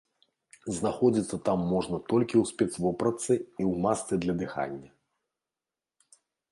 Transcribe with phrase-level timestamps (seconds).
[0.77, 4.89] Знаходзіцца там можна толькі ў спецвопратцы і ў масцы для дыхання.